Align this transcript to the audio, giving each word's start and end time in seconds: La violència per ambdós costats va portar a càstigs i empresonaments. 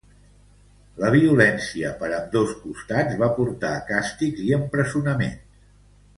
La 1.03 1.11
violència 1.15 1.91
per 1.99 2.09
ambdós 2.21 2.55
costats 2.63 3.21
va 3.25 3.29
portar 3.37 3.75
a 3.75 3.85
càstigs 3.93 4.43
i 4.49 4.53
empresonaments. 4.59 5.63